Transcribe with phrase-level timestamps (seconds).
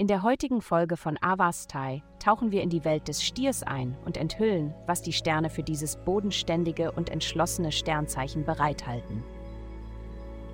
[0.00, 4.16] In der heutigen Folge von Avastai tauchen wir in die Welt des Stiers ein und
[4.16, 9.22] enthüllen, was die Sterne für dieses bodenständige und entschlossene Sternzeichen bereithalten.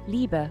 [0.07, 0.51] Liebe.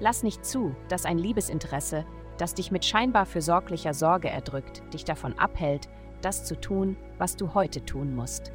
[0.00, 2.06] Lass nicht zu, dass ein Liebesinteresse,
[2.38, 5.88] das dich mit scheinbar fürsorglicher Sorge erdrückt, dich davon abhält,
[6.22, 8.52] das zu tun, was du heute tun musst.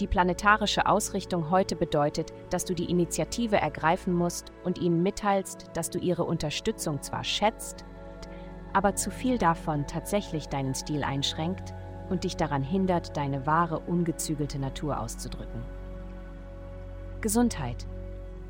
[0.00, 5.90] Die planetarische Ausrichtung heute bedeutet, dass du die Initiative ergreifen musst und ihnen mitteilst, dass
[5.90, 7.84] du ihre Unterstützung zwar schätzt,
[8.72, 11.74] aber zu viel davon tatsächlich deinen Stil einschränkt
[12.08, 15.62] und dich daran hindert, deine wahre, ungezügelte Natur auszudrücken.
[17.20, 17.86] Gesundheit.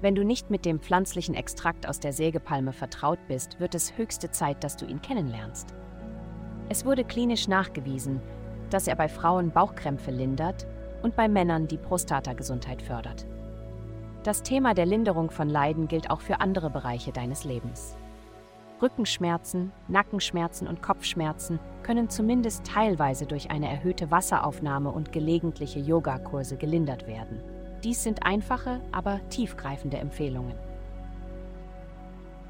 [0.02, 4.30] Wenn du nicht mit dem pflanzlichen Extrakt aus der Sägepalme vertraut bist, wird es höchste
[4.30, 5.74] Zeit, dass du ihn kennenlernst.
[6.68, 8.20] Es wurde klinisch nachgewiesen,
[8.70, 10.68] dass er bei Frauen Bauchkrämpfe lindert
[11.02, 13.26] und bei Männern die Prostatagesundheit fördert.
[14.22, 17.96] Das Thema der Linderung von Leiden gilt auch für andere Bereiche deines Lebens.
[18.82, 27.06] Rückenschmerzen, Nackenschmerzen und Kopfschmerzen können zumindest teilweise durch eine erhöhte Wasseraufnahme und gelegentliche Yogakurse gelindert
[27.06, 27.42] werden.
[27.84, 30.54] Dies sind einfache, aber tiefgreifende Empfehlungen.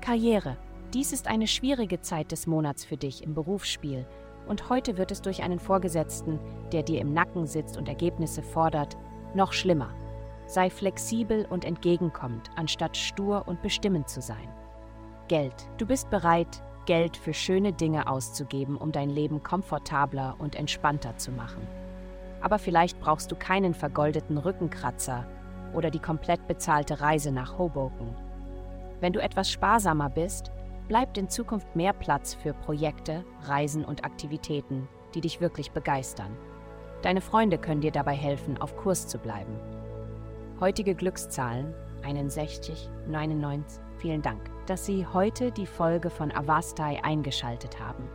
[0.00, 0.56] Karriere.
[0.92, 4.06] Dies ist eine schwierige Zeit des Monats für dich im Berufsspiel
[4.50, 6.40] und heute wird es durch einen Vorgesetzten,
[6.72, 8.96] der dir im Nacken sitzt und Ergebnisse fordert,
[9.32, 9.90] noch schlimmer.
[10.46, 14.48] Sei flexibel und entgegenkommend, anstatt stur und bestimmend zu sein.
[15.28, 15.54] Geld.
[15.78, 21.30] Du bist bereit, Geld für schöne Dinge auszugeben, um dein Leben komfortabler und entspannter zu
[21.30, 21.64] machen.
[22.40, 25.26] Aber vielleicht brauchst du keinen vergoldeten Rückenkratzer
[25.74, 28.16] oder die komplett bezahlte Reise nach Hoboken.
[28.98, 30.50] Wenn du etwas sparsamer bist,
[30.90, 36.36] bleibt in Zukunft mehr Platz für Projekte, Reisen und Aktivitäten, die dich wirklich begeistern.
[37.02, 39.54] Deine Freunde können dir dabei helfen, auf Kurs zu bleiben.
[40.58, 43.80] Heutige Glückszahlen 61, 99.
[43.98, 48.08] Vielen Dank, dass Sie heute die Folge von Avastai eingeschaltet haben.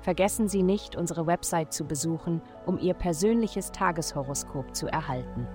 [0.00, 5.48] Vergessen Sie nicht, unsere Website zu besuchen, um Ihr persönliches Tageshoroskop zu erhalten.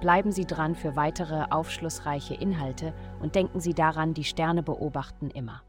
[0.00, 5.62] Bleiben Sie dran für weitere aufschlussreiche Inhalte und denken Sie daran, die Sterne beobachten immer.